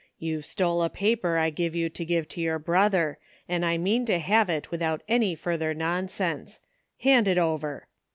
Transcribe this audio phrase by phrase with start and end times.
[0.17, 4.03] YouVe stole a paper I give you to give to your brother, an' I mean
[4.05, 6.59] to have it without any further nonsense.
[7.01, 7.85] Hand it over